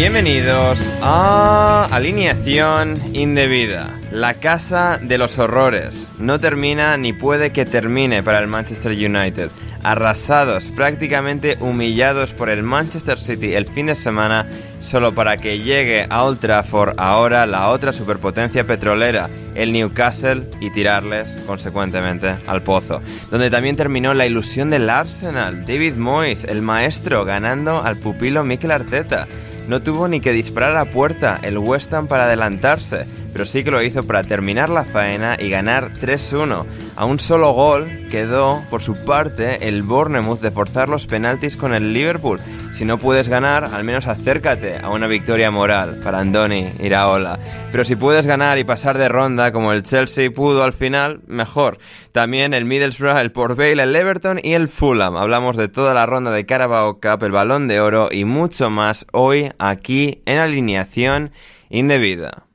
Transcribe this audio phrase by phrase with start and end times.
[0.00, 6.08] Bienvenidos a Alineación Indebida, la casa de los horrores.
[6.18, 9.50] No termina ni puede que termine para el Manchester United.
[9.82, 14.46] Arrasados, prácticamente humillados por el Manchester City el fin de semana,
[14.80, 20.70] solo para que llegue a Old Trafford ahora la otra superpotencia petrolera, el Newcastle, y
[20.70, 23.02] tirarles, consecuentemente, al pozo.
[23.30, 28.70] Donde también terminó la ilusión del Arsenal, David Moyes, el maestro, ganando al pupilo Mikel
[28.70, 29.28] Arteta.
[29.70, 31.38] No tuvo ni que disparar a puerta.
[31.40, 35.50] El West Ham para adelantarse, pero sí que lo hizo para terminar la faena y
[35.50, 36.64] ganar 3-1.
[36.96, 41.72] A un solo gol quedó, por su parte, el Bournemouth de forzar los penaltis con
[41.74, 42.40] el Liverpool.
[42.72, 47.38] Si no puedes ganar, al menos acércate a una victoria moral para Andoni Iraola.
[47.70, 51.78] Pero si puedes ganar y pasar de ronda como el Chelsea pudo al final, mejor.
[52.12, 55.16] También el Middlesbrough, el Port Vale, el Everton y el Fulham.
[55.16, 59.06] Hablamos de toda la ronda de Carabao Cup, el Balón de Oro y mucho más
[59.12, 61.30] hoy aquí en Alineación
[61.68, 62.49] Indebida.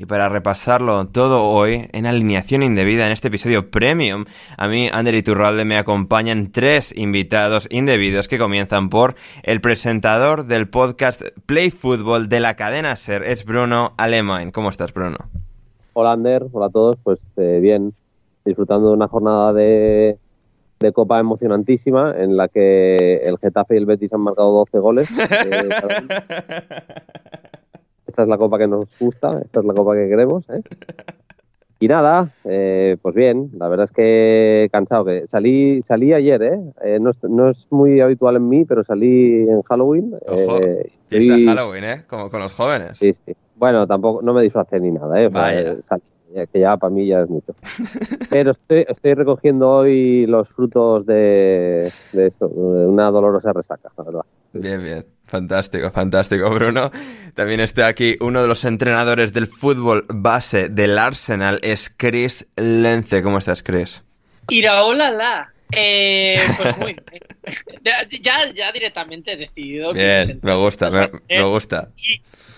[0.00, 4.24] Y para repasarlo todo hoy, en alineación indebida, en este episodio premium,
[4.56, 10.46] a mí, Ander y Turralde, me acompañan tres invitados indebidos que comienzan por el presentador
[10.46, 14.52] del podcast Play Football de la cadena SER, es Bruno Alemán.
[14.52, 15.18] ¿Cómo estás, Bruno?
[15.92, 16.46] Hola, Ander.
[16.50, 16.96] Hola a todos.
[17.02, 17.92] Pues eh, bien,
[18.46, 20.16] disfrutando de una jornada de,
[20.78, 25.10] de Copa emocionantísima en la que el Getafe y el Betis han marcado 12 goles.
[25.10, 25.68] eh.
[28.20, 30.44] Esta es la copa que nos gusta, esta es la copa que queremos.
[30.50, 30.60] ¿eh?
[31.78, 35.06] Y nada, eh, pues bien, la verdad es que cansado.
[35.06, 36.60] que Salí, salí ayer, ¿eh?
[36.84, 40.14] Eh, no, es, no es muy habitual en mí, pero salí en Halloween.
[40.28, 42.04] Ojo, eh, fiesta y- Halloween, ¿eh?
[42.06, 42.98] Como con los jóvenes.
[42.98, 43.32] Sí, sí.
[43.54, 45.28] Bueno, tampoco, no me disfracé ni nada, ¿eh?
[45.32, 45.76] Vaya.
[45.82, 46.02] Salí,
[46.52, 47.54] que ya para mí ya es mucho.
[48.30, 54.04] Pero estoy, estoy recogiendo hoy los frutos de, de esto, de una dolorosa resaca, la
[54.04, 54.24] verdad.
[54.52, 55.06] Bien, bien.
[55.26, 56.90] Fantástico, fantástico, Bruno.
[57.34, 63.22] También está aquí uno de los entrenadores del fútbol base del Arsenal, es Chris Lence.
[63.22, 64.02] ¿Cómo estás, Chris?
[64.48, 65.52] Iraola la.
[65.70, 67.22] Eh, pues muy bien.
[68.22, 71.88] Ya, ya, directamente he decidido que Bien, mis me gusta, me, me gusta.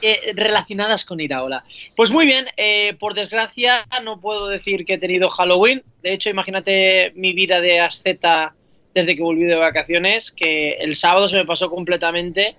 [0.02, 1.64] Eh, relacionadas con Iraola.
[1.96, 5.82] Pues muy bien, eh, por desgracia no puedo decir que he tenido Halloween.
[6.02, 8.54] De hecho, imagínate mi vida de asceta
[8.94, 12.56] desde que volví de vacaciones, que el sábado se me pasó completamente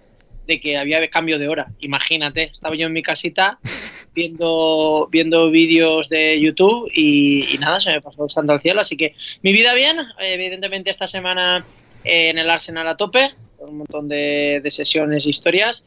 [0.48, 1.68] de que había cambio de hora.
[1.80, 3.60] Imagínate, estaba yo en mi casita
[4.16, 8.81] viendo, viendo vídeos de YouTube y, y nada, se me pasó el santo al cielo.
[8.81, 11.66] Así que mi vida bien, evidentemente esta semana
[12.04, 15.86] eh, en el Arsenal a tope, con un montón de, de sesiones e historias.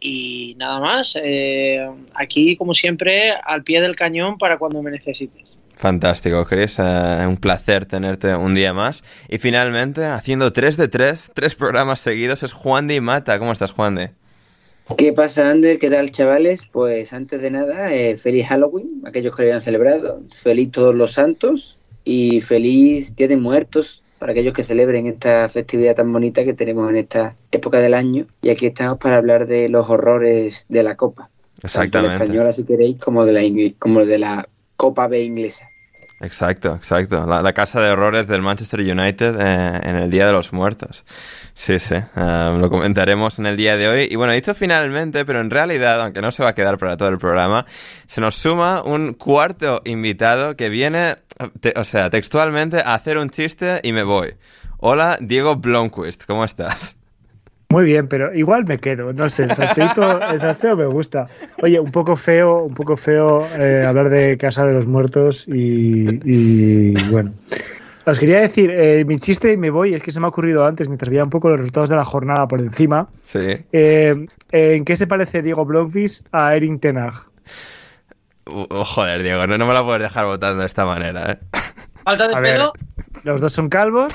[0.00, 1.14] Y nada más.
[1.22, 5.58] Eh, aquí, como siempre, al pie del cañón para cuando me necesites.
[5.74, 6.78] Fantástico, Chris.
[6.78, 9.04] Eh, un placer tenerte un día más.
[9.28, 13.38] Y finalmente, haciendo 3 de 3, tres programas seguidos, es Juan de Mata.
[13.38, 14.10] ¿Cómo estás, Juan de?
[14.96, 15.80] ¿Qué pasa, Ander?
[15.80, 16.64] ¿Qué tal, chavales?
[16.64, 20.22] Pues antes de nada, eh, feliz Halloween, aquellos que lo hayan celebrado.
[20.32, 25.94] Feliz todos los santos y feliz Día de Muertos para aquellos que celebren esta festividad
[25.94, 28.26] tan bonita que tenemos en esta época del año.
[28.42, 31.30] Y aquí estamos para hablar de los horrores de la Copa.
[31.62, 31.92] Exactamente.
[31.92, 35.68] Tanto la española, si queréis, como de la, como de la Copa B inglesa.
[36.20, 37.24] Exacto, exacto.
[37.24, 41.04] La, casa de horrores del Manchester United eh, en el Día de los Muertos.
[41.54, 41.94] Sí, sí.
[41.94, 44.08] Eh, lo comentaremos en el día de hoy.
[44.10, 47.10] Y bueno, dicho finalmente, pero en realidad, aunque no se va a quedar para todo
[47.10, 47.64] el programa,
[48.06, 51.18] se nos suma un cuarto invitado que viene,
[51.76, 54.34] o sea, textualmente hacer un chiste y me voy.
[54.78, 56.96] Hola, Diego Blomquist, ¿cómo estás?
[57.68, 59.54] Muy bien, pero igual me quedo, no sé, el
[60.40, 61.26] salseo, me gusta.
[61.62, 66.92] Oye, un poco feo, un poco feo eh, hablar de Casa de los Muertos y,
[67.10, 67.32] bueno.
[68.06, 70.64] Os quería decir, eh, mi chiste y me voy, es que se me ha ocurrido
[70.64, 73.08] antes, mientras veía un poco los resultados de la jornada por encima.
[73.24, 73.64] Sí.
[73.72, 77.14] Eh, ¿En qué se parece Diego Blomqvist a Erin Tenag?
[78.46, 81.38] Joder, Diego, no, me la puedes dejar votando de esta manera, ¿eh?
[82.04, 82.72] Falta de pelo.
[83.24, 84.14] los dos son calvos,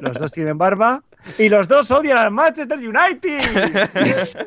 [0.00, 1.02] los dos tienen barba
[1.38, 4.46] y los dos odian al Manchester United.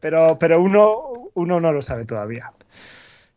[0.00, 2.50] pero, pero uno, uno no lo sabe todavía.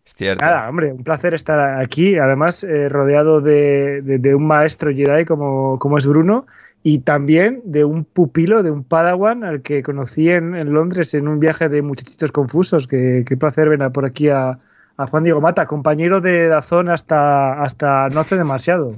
[0.03, 0.43] Es cierto.
[0.43, 5.77] Nada, hombre, un placer estar aquí, además eh, rodeado de, de, un maestro Jedi como,
[5.77, 6.47] como es Bruno
[6.83, 11.27] y también de un pupilo, de un padawan al que conocí en, en Londres en
[11.27, 12.87] un viaje de muchachitos confusos.
[12.87, 14.59] Qué, qué placer venir por aquí a,
[14.97, 18.95] a Juan Diego Mata, compañero de Dazón hasta, hasta no hace demasiado.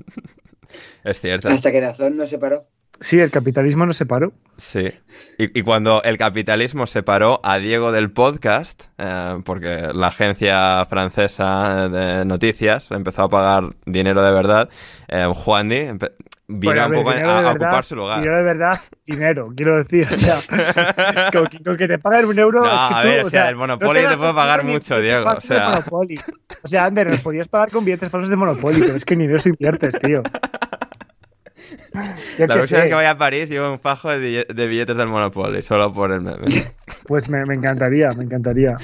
[1.04, 1.48] Es cierto.
[1.48, 2.66] Hasta que Dazón no se paró.
[3.02, 4.34] Sí, el capitalismo no se paró.
[4.58, 4.92] Sí.
[5.38, 12.26] Y, cuando el capitalismo separó a Diego del podcast, eh, porque la agencia francesa de
[12.26, 14.70] noticias empezó a pagar dinero de verdad,
[15.08, 15.88] eh, Juan Di
[16.50, 18.19] vino un poco a, ocupar su lugar.
[18.19, 20.07] Dinero de verdad, dinero, quiero decir.
[20.12, 20.36] O sea,
[21.31, 22.62] con, que te paguen un euro.
[22.62, 25.30] No, es que a ver, o sea, el Monopoly te, puede pagar mucho, Diego.
[25.30, 25.84] O sea,
[26.63, 29.31] o sea Ander, nos podías pagar con billetes falsos de Monopoly, pero es que ni
[29.31, 30.24] eso inviertes, tío.
[32.40, 35.94] la próxima vez que vaya a París llevo un fajo de, billetes del Monopoly, solo
[35.94, 36.48] por el meme.
[37.07, 38.75] Pues me, encantaría, me encantaría.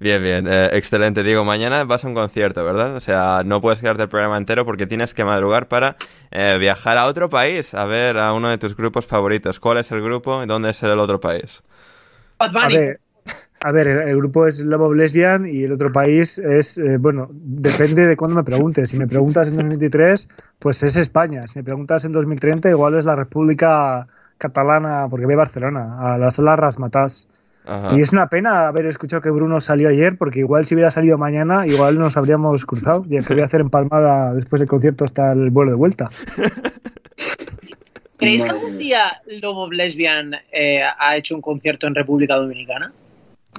[0.00, 1.22] Bien, bien, eh, excelente.
[1.22, 2.96] Digo, mañana vas a un concierto, ¿verdad?
[2.96, 5.96] O sea, no puedes quedarte el programa entero porque tienes que madrugar para
[6.30, 9.60] eh, viajar a otro país a ver a uno de tus grupos favoritos.
[9.60, 11.62] ¿Cuál es el grupo y dónde es el otro país?
[12.38, 17.28] A ver, el, grupo es Love of Lesbian y el otro país es, eh, bueno,
[17.30, 18.88] depende de cuándo me preguntes.
[18.88, 21.46] Si me preguntas en 2023, pues es España.
[21.46, 24.06] Si me preguntas en 2030, igual es la República
[24.38, 26.58] Catalana, porque ve Barcelona, a las Salas
[27.92, 31.18] Y es una pena haber escuchado que Bruno salió ayer, porque igual si hubiera salido
[31.18, 33.04] mañana, igual nos habríamos cruzado.
[33.08, 36.08] Y que voy a hacer empalmada después del concierto hasta el vuelo de vuelta.
[38.20, 39.10] ¿Creéis que algún día
[39.40, 42.92] Love of Lesbian eh, ha hecho un concierto en República Dominicana?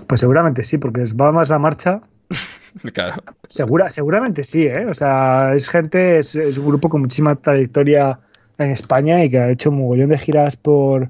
[0.08, 2.02] Pues seguramente sí, porque va más la marcha.
[2.94, 3.24] claro.
[3.50, 4.86] Segura, seguramente sí, ¿eh?
[4.86, 8.20] O sea, es gente, es, un grupo con muchísima trayectoria
[8.58, 11.10] en España y que ha hecho un mogollón de giras por,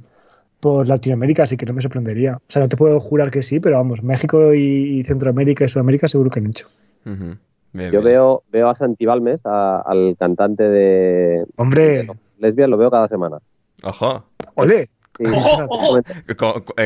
[0.61, 2.37] por Latinoamérica, así que no me sorprendería.
[2.37, 6.07] O sea, no te puedo jurar que sí, pero vamos, México y, Centroamérica y Sudamérica
[6.07, 6.67] seguro que han hecho.
[7.73, 11.45] Yo Veo, veo a Santi Balmes, al cantante de...
[11.57, 12.07] Hombre.
[12.39, 13.39] lesbia, lo veo cada semana.
[13.83, 14.23] Ojo.
[14.55, 14.89] Ole.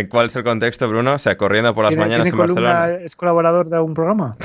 [0.10, 1.14] ¿Cuál es el contexto, Bruno?
[1.14, 2.92] O sea, corriendo por las mañanas en Barcelona.
[2.96, 4.38] ¿Es colaborador de algún programa?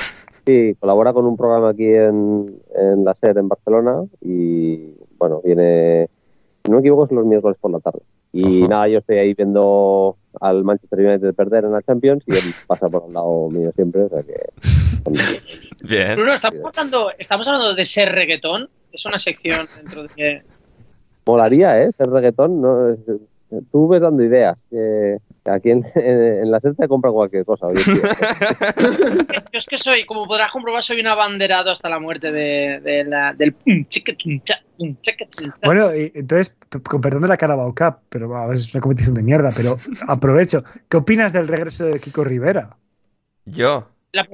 [0.46, 2.60] Sí, colabora con un programa aquí en,
[3.04, 6.08] la SER en Barcelona y, bueno, viene,
[6.64, 8.00] si no me equivoco, son los miércoles por la tarde.
[8.32, 12.54] Y nada, yo estoy ahí viendo al Manchester United perder en la Champions y él
[12.66, 14.50] pasa por un lado mío siempre, o sea que...
[15.88, 16.14] Bien.
[16.14, 18.68] Bruno, ¿estamos hablando, ¿estamos hablando de ser reggaetón?
[18.92, 20.42] Es una sección dentro de...
[21.26, 21.90] Molaría, ¿eh?
[21.92, 22.96] Ser reggaetón, ¿no?
[23.72, 24.64] tú ves dando ideas.
[25.54, 25.84] Aquí en,
[26.50, 27.66] la SER te compra cualquier cosa.
[29.52, 33.32] Yo es que soy, como podrás comprobar, soy un abanderado hasta la muerte de, la,
[33.34, 33.54] del...
[35.62, 39.22] Bueno, entonces, con perdón de la Carabao Cup, pero a veces es una competición de
[39.22, 39.76] mierda, pero
[40.08, 40.64] aprovecho.
[40.88, 42.76] ¿Qué opinas del regreso de Kiko Rivera?
[43.44, 43.88] Yo.
[44.12, 44.26] La,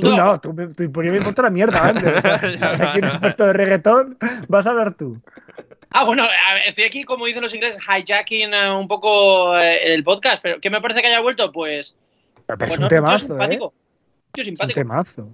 [0.00, 2.24] tú no, tú, tú, me importa la mierda antes.
[2.62, 4.18] aquí en un puesto de reggaetón
[4.48, 5.20] vas a ver tú.
[5.92, 6.24] Ah, bueno,
[6.66, 10.70] estoy aquí, como dicen los ingleses, hijacking eh, un poco eh, el podcast, pero ¿qué
[10.70, 11.50] me parece que haya vuelto?
[11.50, 11.96] Pues.
[12.46, 13.58] Pero es un temazo, ¿eh?
[13.58, 14.70] Yo simpático.
[14.70, 15.28] Es un temazo.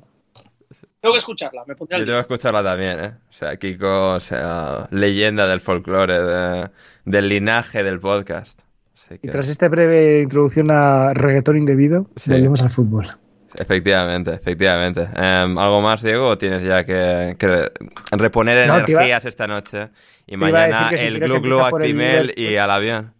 [1.00, 3.12] Tengo que escucharla, me Yo tengo que escucharla también, ¿eh?
[3.28, 6.70] O sea, Kiko, o sea, leyenda del folclore,
[7.04, 8.62] del linaje del podcast.
[8.94, 12.30] Así Y que- tras esta breve introducción a reggaetón indebido, Sí.
[12.30, 13.06] volvemos al fútbol.
[13.58, 15.08] Efectivamente, efectivamente.
[15.16, 16.28] Em, ¿Algo más, Diego?
[16.28, 17.70] ¿O tienes ya que, que
[18.12, 19.88] reponer No, iba- energías esta noche?
[20.26, 23.12] Y mañana si el Glu Glu el Actimel y al avión.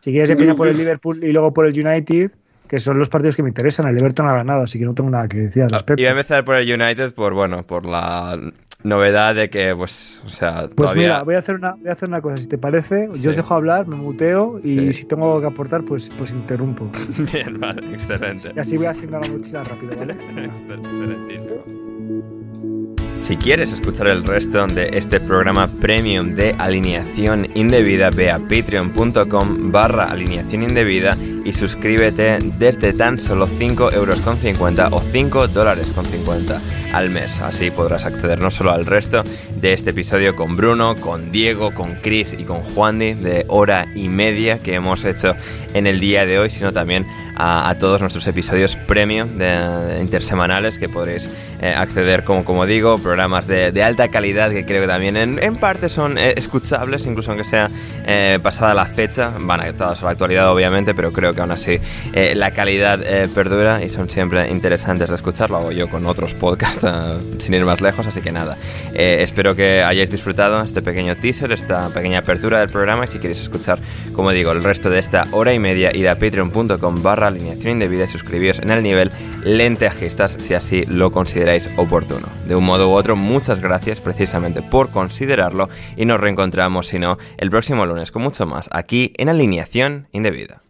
[0.00, 2.30] Si quieres empieza por el Liverpool y luego por el United,
[2.68, 3.86] que son los partidos que me interesan.
[3.88, 6.00] El Everton ha ganado, así que no tengo nada que decir al respecto.
[6.00, 8.38] Iba a empezar por el United por, bueno, por la
[8.82, 11.02] novedad de que, pues, o sea, Pues todavía...
[11.02, 13.22] mira, voy a hacer una, voy a hacer una cosa, si te parece, Sí.
[13.22, 14.92] yo os dejo hablar, me muteo y Sí.
[14.92, 16.90] si tengo algo que aportar, pues, pues interrumpo.
[17.32, 18.52] Bien, vale, excelente.
[18.54, 20.14] Y así voy haciendo la mochila rápido, ¿vale?
[20.14, 20.78] Excel-
[21.28, 22.99] Excelentísimo.
[23.20, 29.70] Si quieres escuchar el resto de este programa premium de alineación indebida, ve a patreon.com
[29.70, 35.92] barra alineación indebida y suscríbete desde tan solo 5 euros con 50 o 5 dólares
[35.94, 36.60] con 50
[36.94, 37.38] al mes.
[37.40, 39.22] Así podrás acceder no solo al resto
[39.60, 44.08] de este episodio con Bruno, con Diego, con Chris y con Juandi de hora y
[44.08, 45.34] media que hemos hecho
[45.74, 50.78] en el día de hoy, sino también a, todos nuestros episodios premium de, de intersemanales
[50.78, 51.30] que podréis
[51.62, 55.42] eh, acceder, como, como digo, programas de, de alta calidad que creo que también en,
[55.42, 57.68] en parte son eh, escuchables, incluso aunque sea
[58.06, 61.80] eh, pasada la fecha, van adaptados a la actualidad obviamente, pero creo que aún así
[62.12, 66.06] eh, la calidad eh, perdura y son siempre interesantes de escuchar, lo hago yo con
[66.06, 68.56] otros podcasts eh, sin ir más lejos, así que nada,
[68.94, 73.18] eh, espero que hayáis disfrutado este pequeño teaser, esta pequeña apertura del programa y si
[73.18, 73.80] queréis escuchar,
[74.12, 78.04] como digo, el resto de esta hora y media, id a patreon.com barra alineación indebida
[78.04, 79.10] y suscribíos en el nivel
[79.42, 82.28] lentejistas si así lo consideráis oportuno.
[82.46, 87.18] De un modo u otro, muchas gracias precisamente por considerarlo y nos reencontramos, si no,
[87.38, 90.62] el próximo lunes con mucho más aquí en alineación indebida.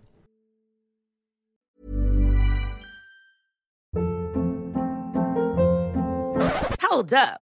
[6.91, 7.50] Hold up.